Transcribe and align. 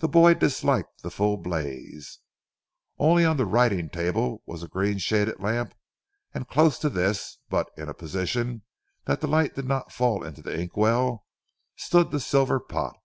The 0.00 0.08
boy 0.08 0.34
disliked 0.34 1.00
the 1.00 1.10
full 1.10 1.38
blaze. 1.38 2.18
Only 2.98 3.24
on 3.24 3.38
the 3.38 3.46
writing 3.46 3.88
table 3.88 4.42
was 4.44 4.62
a 4.62 4.68
green 4.68 4.98
shaded 4.98 5.40
lamp, 5.40 5.72
and 6.34 6.46
close 6.46 6.78
to 6.80 6.90
this: 6.90 7.38
but 7.48 7.70
in 7.74 7.84
such 7.86 7.92
a 7.92 7.98
position 7.98 8.64
that 9.06 9.22
the 9.22 9.26
light 9.26 9.54
did 9.54 9.64
not 9.64 9.92
fall 9.92 10.22
into 10.22 10.42
the 10.42 10.60
ink 10.60 10.76
well, 10.76 11.24
stood 11.74 12.10
the 12.10 12.20
silver 12.20 12.60
pot. 12.60 12.98